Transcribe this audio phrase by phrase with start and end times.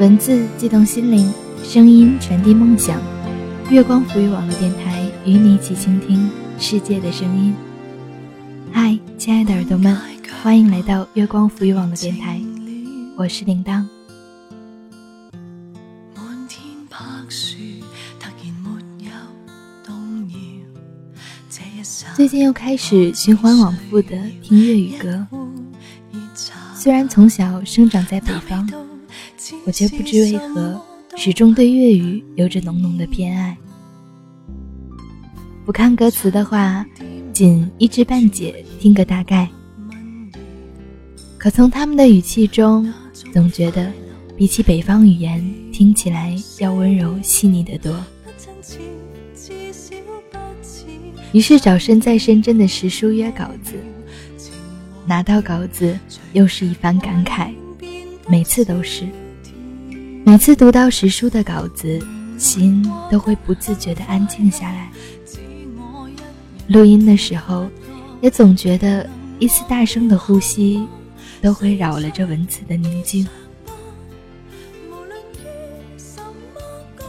[0.00, 1.30] 文字悸动心灵，
[1.62, 2.98] 声音传递梦想。
[3.68, 7.54] 月光浮语网络电台与你一起倾听世界的声音。
[8.72, 9.94] 嗨，亲爱的耳朵们，
[10.42, 12.40] 欢迎来到月光浮语网络电台，
[13.14, 13.86] 我是铃铛。
[22.16, 25.26] 最近又开始循环往复的听粤语歌，
[26.74, 28.66] 虽然从小生长在北方。
[29.64, 30.80] 我却不知为何，
[31.16, 33.56] 始终对粤语有着浓浓的偏爱。
[35.64, 36.84] 不看歌词的话，
[37.32, 39.48] 仅一知半解，听个大概。
[41.38, 42.92] 可从他们的语气中，
[43.32, 43.90] 总觉得
[44.36, 47.94] 比起北方语言，听起来要温柔细腻得多。
[51.32, 53.74] 于是找身在深圳的石叔约稿子，
[55.06, 55.96] 拿到稿子
[56.32, 57.52] 又是一番感慨，
[58.28, 59.06] 每次都是。
[60.30, 61.98] 每次读到石叔的稿子，
[62.38, 64.88] 心都会不自觉地安静下来。
[66.68, 67.68] 录音的时候，
[68.20, 70.86] 也总觉得一丝大声的呼吸，
[71.42, 73.26] 都会扰了这文字的宁静。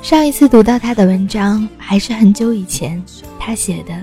[0.00, 3.04] 上一次读到他的文章，还是很久以前，
[3.38, 3.92] 他写的《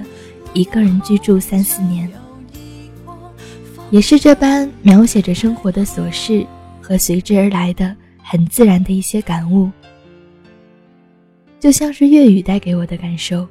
[0.53, 2.07] 一个人居住三四年》，
[3.89, 6.45] 也是这般描写着生活的琐事
[6.79, 7.95] 和随之而来的。
[8.29, 9.71] 很自然的一些感悟，
[11.61, 13.47] 就像是粤语带给我的感受，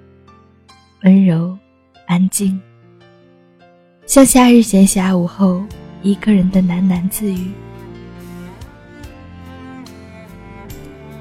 [1.02, 1.56] 温柔、
[2.06, 2.60] 安静，
[4.04, 5.64] 像夏日闲暇午后
[6.02, 7.50] 一个人的喃喃自语。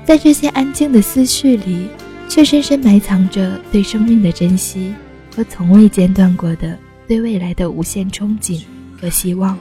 [0.04, 1.88] 在这些安静的思绪里，
[2.28, 4.94] 却深深埋藏着对生命的珍惜
[5.34, 8.62] 和从未间断过的对未来的无限憧憬
[9.00, 9.58] 和希望。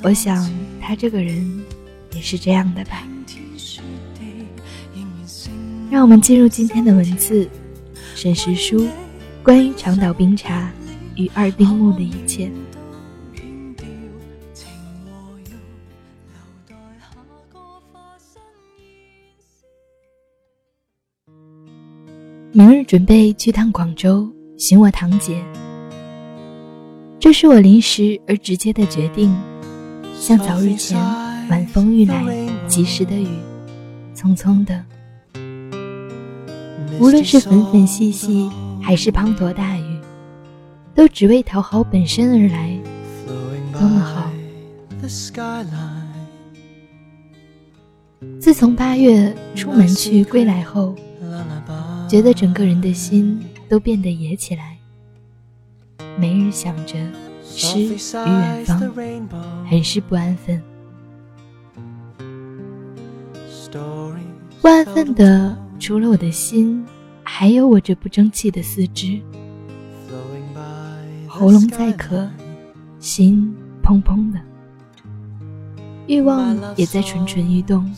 [0.00, 0.48] 我想。
[0.88, 1.62] 他这个人
[2.14, 3.06] 也是这样的吧。
[5.90, 7.46] 让我们进入今天的文字，
[8.14, 8.88] 沈石书
[9.42, 10.72] 关于长岛冰茶
[11.16, 12.50] 与二丁目的一切。
[22.50, 24.26] 明日准备去趟广州
[24.56, 25.44] 寻我堂姐，
[27.20, 29.30] 这是我临时而直接的决定。
[30.20, 30.98] 像早日前
[31.48, 32.22] 晚风欲来，
[32.66, 33.28] 及时的雨，
[34.14, 34.84] 匆匆的。
[36.98, 38.50] 无论是粉粉细细，
[38.82, 40.00] 还是滂沱大雨，
[40.92, 42.76] 都只为讨好本身而来，
[43.72, 44.30] 多么好！
[48.40, 50.94] 自从八月出门去归来后，
[52.08, 54.76] 觉得整个人的心都变得野起来，
[56.18, 56.96] 每日想着。
[57.50, 57.88] 诗与
[58.30, 58.80] 远方，
[59.68, 60.62] 很是不安分。
[64.60, 66.84] 不安分的，除了我的心，
[67.22, 69.20] 还有我这不争气的四肢。
[71.26, 72.28] 喉咙在渴，
[72.98, 74.40] 心砰砰的，
[76.06, 77.90] 欲望也在蠢蠢欲动。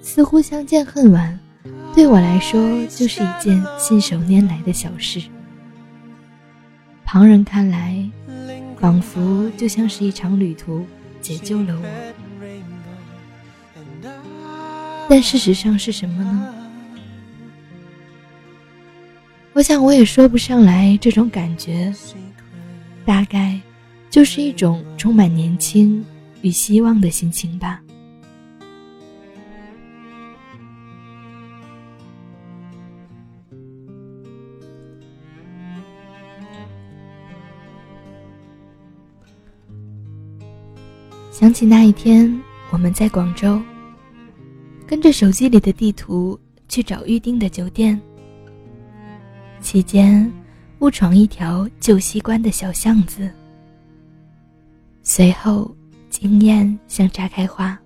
[0.00, 1.38] 似乎相见恨晚，
[1.94, 5.20] 对我来说就是一件信手拈来的小事。
[7.04, 8.10] 旁人看来，
[8.78, 10.84] 仿佛就像是一场旅途，
[11.20, 11.84] 解救了我。
[15.08, 16.54] 但事实上是什么呢？
[19.52, 21.94] 我想我也说不上来这种感觉，
[23.04, 23.60] 大概
[24.10, 26.04] 就是一种充满年轻
[26.42, 27.80] 与希望的心情吧。
[41.44, 42.40] 想起那一天，
[42.70, 43.60] 我们在广州，
[44.86, 46.40] 跟着手机里的地图
[46.70, 48.00] 去找预定的酒店。
[49.60, 50.32] 期间，
[50.78, 53.30] 误闯一条旧西关的小巷子，
[55.02, 55.70] 随后
[56.08, 57.78] 惊艳像炸开花。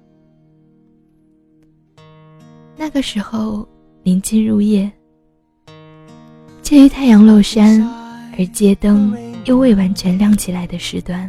[2.77, 3.69] 那个时候
[4.05, 4.89] 临近入夜，
[6.63, 7.83] 介于太阳落山
[8.39, 9.13] 而街灯
[9.47, 11.29] 又未完全亮起来的时段。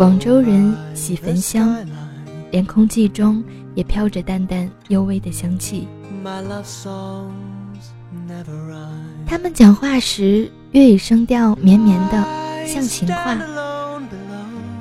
[0.00, 1.76] 广州人喜焚香，
[2.50, 3.44] 连空气中
[3.74, 5.86] 也飘着淡淡幽微的香气。
[9.26, 13.36] 他们讲话时，粤语声调绵绵的，像情话。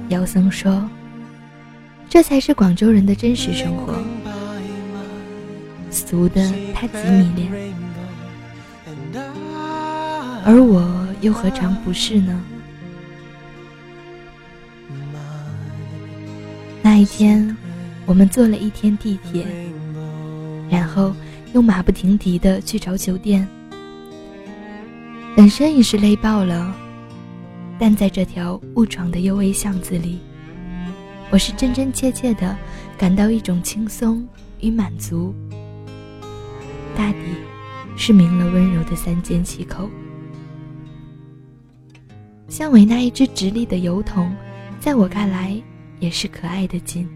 [0.08, 0.90] 姚僧说
[2.08, 3.94] ：“这才是广州人的真实生活，
[5.92, 7.74] 俗的他极迷恋，
[10.46, 10.82] 而我
[11.20, 12.42] 又何尝不是呢？”
[17.00, 17.56] 那天，
[18.06, 19.48] 我们坐了一天地铁，
[20.70, 21.14] 然后
[21.54, 23.48] 又马不停蹄的去找酒店。
[25.34, 26.76] 本身已是累爆了，
[27.80, 30.20] 但在这条误闯的幽微巷子里，
[31.30, 32.54] 我是真真切切的
[32.98, 34.28] 感到一种轻松
[34.60, 35.34] 与满足。
[36.98, 37.20] 大抵
[37.96, 39.90] 是明了温柔的三缄其口。
[42.50, 44.36] 巷尾那一只直立的油桶，
[44.82, 45.56] 在我看来
[46.00, 47.08] 也是可爱的金，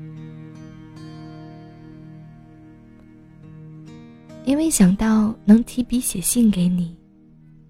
[4.46, 6.96] 因为想到能提笔写信给你。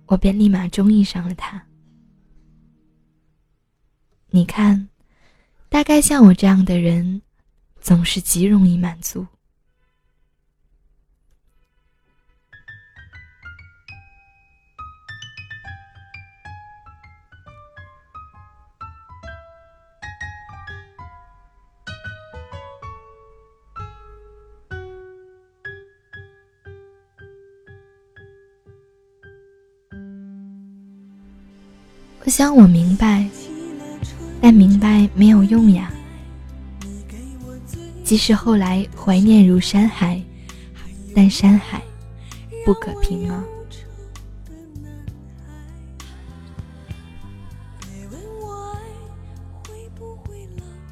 [0.06, 1.64] 我便立马中意上了他。
[4.30, 4.88] 你看，
[5.70, 7.22] 大概像我这样的人，
[7.80, 9.26] 总是极容易满足。
[32.26, 33.28] 我想我明白，
[34.40, 35.92] 但明白没有用呀。
[38.02, 40.22] 即使后来怀念如山海，
[41.14, 41.82] 但山海
[42.66, 43.44] 不可平啊。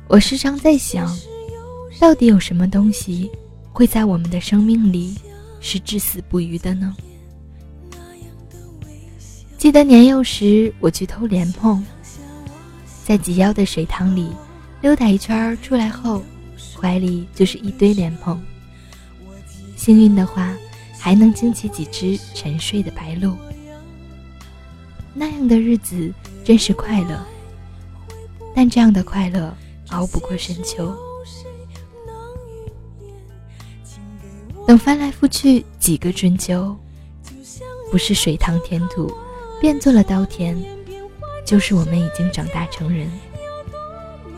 [0.09, 1.17] 我时常在想，
[1.97, 3.31] 到底有什么东西
[3.71, 5.15] 会在我们的生命里
[5.61, 6.93] 是至死不渝的呢？
[9.61, 11.85] 记得年幼时，我去偷莲蓬，
[13.05, 14.31] 在及腰的水塘里
[14.81, 16.23] 溜达一圈出来后，
[16.75, 18.41] 怀里就是一堆莲蓬。
[19.75, 20.51] 幸运的话，
[20.97, 23.37] 还能惊起几只沉睡的白鹭。
[25.13, 26.11] 那样的日子
[26.43, 27.23] 真是快乐，
[28.55, 29.55] 但这样的快乐
[29.89, 30.91] 熬不过深秋。
[34.65, 36.75] 等翻来覆去几个春秋，
[37.91, 39.13] 不是水塘填土。
[39.61, 40.57] 变作了稻田，
[41.45, 43.07] 就是我们已经长大成人，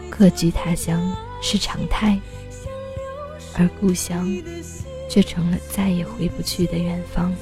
[0.10, 1.02] 客居他乡
[1.42, 2.20] 是常态，
[3.58, 4.30] 而故乡
[5.10, 7.34] 却成了再也回不去的远方。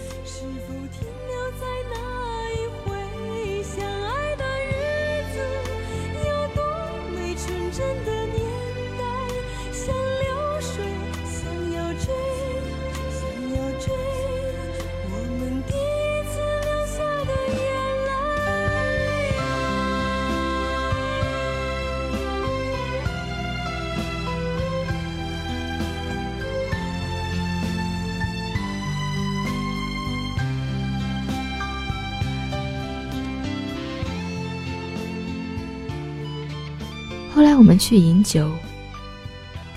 [37.41, 38.51] 后来我们去饮酒，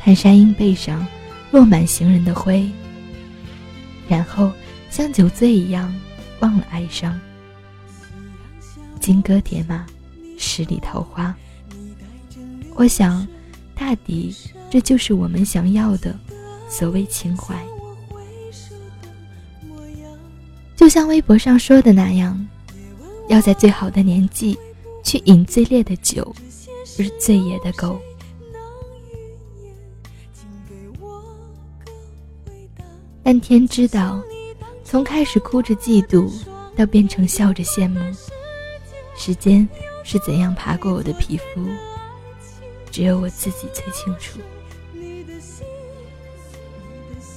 [0.03, 1.07] 看山鹰背上
[1.51, 2.71] 落满行人的灰，
[4.07, 4.53] 然后
[4.91, 5.91] 像酒醉一样
[6.41, 7.19] 忘了哀伤。
[9.01, 9.87] 金戈铁马，
[10.37, 11.35] 十里桃花。
[12.75, 13.27] 我想，
[13.75, 14.31] 大抵
[14.71, 16.15] 这就是我们想要的
[16.69, 17.57] 所谓情怀。
[20.77, 22.47] 就像微博上说的那样，
[23.31, 24.55] 要在最好的年纪
[25.03, 26.31] 去饮最烈的酒。
[27.03, 28.01] 是最野的狗，
[33.23, 34.23] 但天知道，
[34.85, 36.31] 从开始哭着嫉妒，
[36.77, 37.99] 到变成笑着羡慕，
[39.17, 39.69] 时间
[40.05, 41.67] 是怎样爬过我的皮肤，
[42.93, 44.39] 只有我自己最清楚。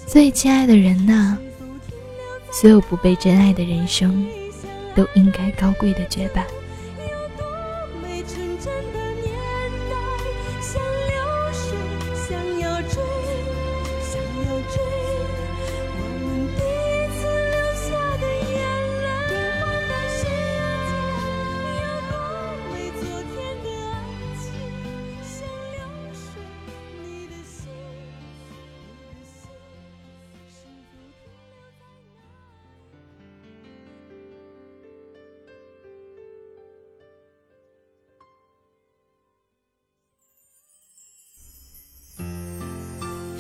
[0.06, 1.38] 所以，亲爱的人呐，
[2.52, 4.26] 所有不被真爱的人生，
[4.96, 6.46] 都应该高贵的绝版。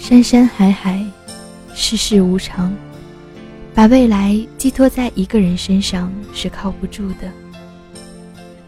[0.08, 1.06] 山山海海，
[1.76, 2.74] 世事无常，
[3.76, 7.30] 把未来寄托在一个人身上是靠不住的。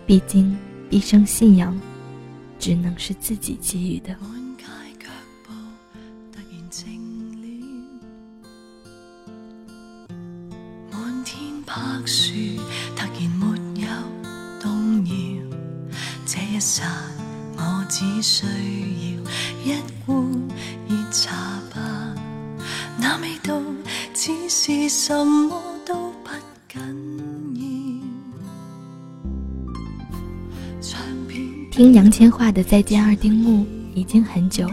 [0.05, 0.53] 毕竟，
[0.89, 1.73] 毕生信仰，
[2.59, 4.13] 只能是自己给予的。
[25.09, 26.29] 什么都不
[26.71, 26.79] 紧
[30.83, 30.91] 要。
[31.71, 33.63] 听杨千嬅的《再见二丁目》
[33.95, 34.69] 已经很久，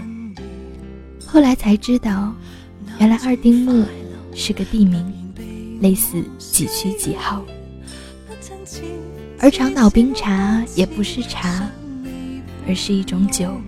[1.26, 2.35] 后来才知道，
[2.99, 3.83] 原来二丁目
[4.35, 5.11] 是个地名，
[5.81, 7.43] 类似几区几号。
[9.38, 11.66] 而长岛冰茶也不是茶。
[12.69, 13.59] 而是一种酒。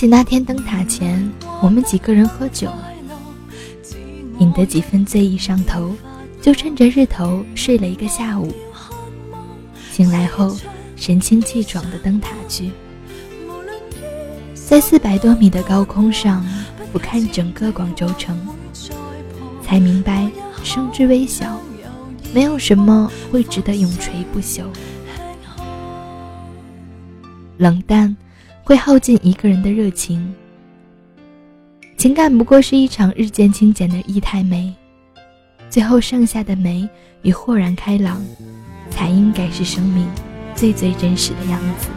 [0.00, 1.30] 起那天灯塔前，
[1.60, 2.72] 我们几个人喝酒，
[4.38, 5.94] 饮得几分醉意上头，
[6.40, 8.50] 就趁着日头睡了一个下午。
[9.90, 10.56] 醒来后，
[10.96, 12.70] 神清气爽的登塔去，
[14.54, 16.42] 在四百多米的高空上
[16.90, 18.34] 俯瞰整个广州城，
[19.62, 20.30] 才明白。
[20.62, 21.60] 生之微小，
[22.32, 24.62] 没有什么会值得永垂不朽。
[27.58, 28.16] 冷淡
[28.70, 30.32] 会耗尽一个人的热情。
[31.96, 34.72] 情感不过是一场日渐清简的异态美，
[35.68, 36.88] 最后剩下的美
[37.22, 38.24] 与豁然开朗，
[38.88, 40.06] 才应该是生命
[40.54, 41.88] 最最真实的样子。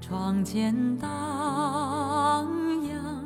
[0.00, 1.08] 窗前荡
[2.86, 3.24] 漾，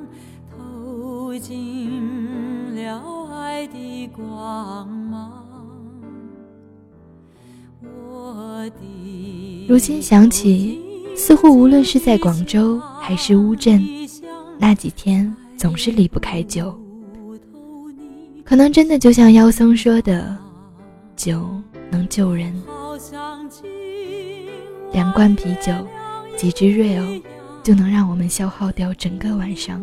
[0.50, 5.42] 透进了爱的光芒。
[9.68, 10.80] 如今想起，
[11.16, 13.82] 似乎无论是在广州还是乌镇，
[14.58, 16.78] 那几天总是离不开酒。
[18.44, 20.36] 可能真的就像妖僧说的，
[21.16, 21.48] 酒
[21.90, 22.54] 能救人。
[24.92, 25.72] 两罐啤酒。
[26.36, 27.22] 几支瑞欧
[27.62, 29.82] 就能让我们消耗掉整个晚上。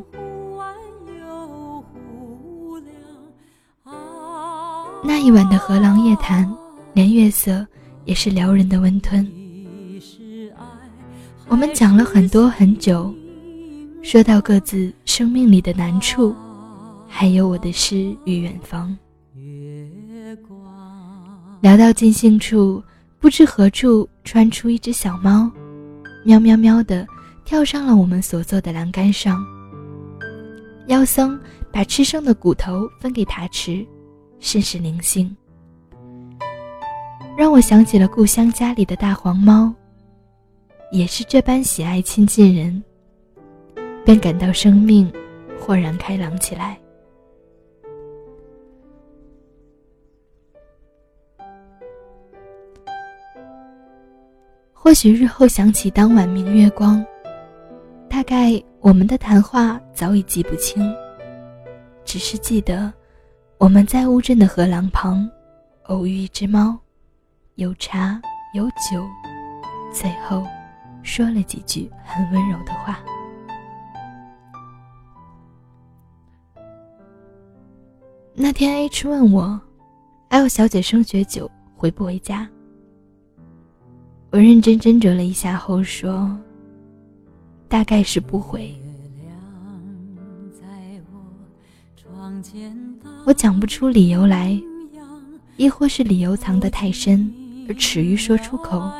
[5.03, 6.47] 那一晚的河廊夜谈，
[6.93, 7.65] 连月色
[8.05, 9.27] 也是撩人的温吞。
[11.47, 13.11] 我们讲了很多很久，
[14.03, 16.35] 说到各自生命里的难处，
[17.07, 18.95] 还有我的诗与远方。
[21.61, 22.83] 聊到尽兴处，
[23.23, 25.49] 不知何处窜出一只小猫。
[26.25, 27.07] 喵喵喵的
[27.45, 29.41] 跳上了我们所坐的栏杆上。
[30.87, 31.39] 妖僧
[31.71, 33.87] 把吃剩的骨头分给他吃，
[34.41, 35.33] 甚是灵性，
[37.37, 39.73] 让我想起了故乡家里的大黄猫，
[40.91, 42.83] 也是这般喜爱亲近人，
[44.03, 45.09] 便感到生命
[45.57, 46.77] 豁然开朗起来。
[54.83, 57.03] 或许日后想起当晚明月光，
[58.09, 60.93] 大概我们的谈话早已记不清，
[62.03, 62.91] 只是记得
[63.57, 65.25] 我们在乌镇的河廊旁
[65.83, 66.77] 偶遇一只猫，
[67.55, 68.21] 有茶
[68.53, 69.07] 有酒，
[69.93, 70.45] 最后
[71.01, 72.99] 说了几句很温柔的话。
[78.33, 79.57] 那天 H 问我
[80.27, 82.45] ：“L 小姐升学酒，回不回家？”
[84.33, 86.35] 我认真斟酌了一下后说
[87.69, 88.73] ：“大概是不回。”
[93.27, 94.59] 我讲不出理由来，
[95.55, 97.31] 亦或是理由藏得太深
[97.69, 98.91] 而耻于说出口，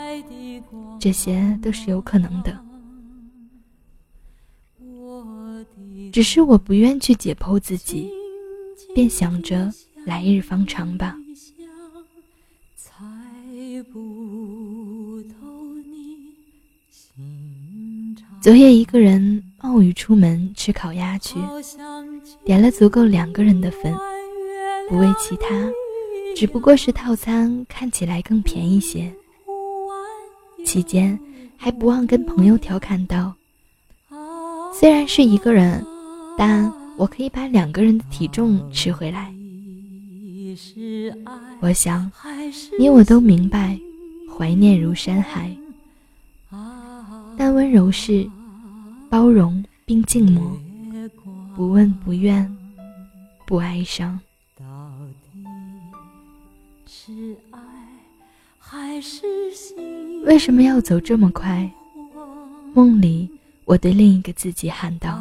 [1.00, 2.56] 这些都是有可能的。
[6.12, 8.08] 只是我不愿去解剖自己，
[8.94, 9.74] 便想着
[10.06, 11.18] 来日方长吧。
[18.44, 21.40] 昨夜一个人冒雨出门吃烤鸭去，
[22.44, 23.96] 点了足够两个人的份，
[24.90, 25.48] 不为其他，
[26.36, 29.10] 只不过是套餐看起来更便宜些。
[30.66, 31.18] 期间
[31.56, 33.34] 还不忘跟朋友调侃道
[34.78, 35.82] ：“虽然是一个人，
[36.38, 39.34] 但我可以把两个人的体重吃回来。
[41.62, 42.12] 我想，
[42.78, 43.80] 你我都明白，
[44.38, 45.50] 怀念如山海，
[47.46, 48.26] 但温柔是
[49.10, 50.58] 包容并静默，
[51.54, 52.50] 不问不怨，
[53.46, 54.18] 不哀伤。
[60.26, 61.70] 为什么要走这么快？
[62.74, 63.30] 梦里，
[63.66, 65.18] 我对另一个自己喊道：“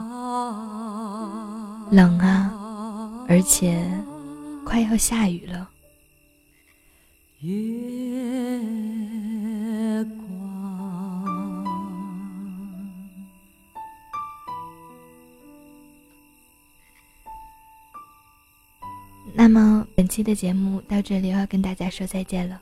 [1.90, 2.54] 冷啊，
[3.28, 3.84] 而且
[4.64, 5.68] 快要下雨了。”
[7.42, 7.50] 月
[10.04, 10.21] 光
[19.34, 22.60] 那么，本期的节目到这里要跟大家说再见了。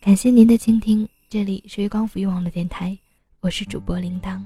[0.00, 2.96] 感谢您的倾听，这里是月光抚育网络电台，
[3.40, 4.40] 我是主播铃铛。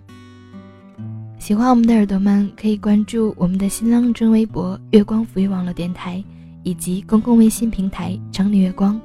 [1.38, 6.24] 喜欢我们的耳朵们可以关注我们的新浪微微博“月光抚育网络电台”
[6.64, 8.98] 以及公共微信平台“城里月光”，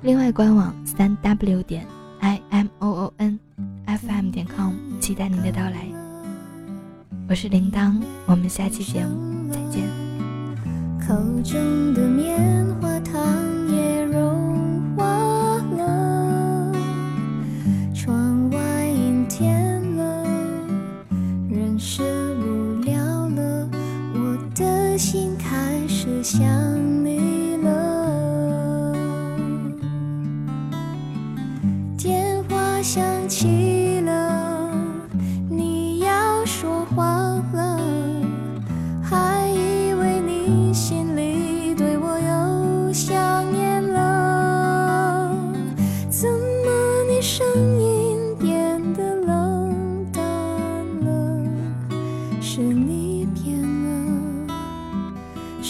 [0.00, 1.84] 另外官网三 w 点
[2.20, 3.38] i m o o n
[3.86, 5.88] f m 点 com，期待您的到来。
[7.28, 9.43] 我是铃铛，我们下期节目。
[11.06, 12.83] 口中的棉花。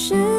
[0.04, 0.33] 是。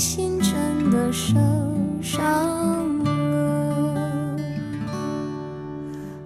[0.00, 1.34] 心真的受
[2.00, 4.34] 伤了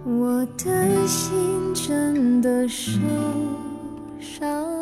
[0.04, 3.00] 我的心真的受
[4.20, 4.73] 伤。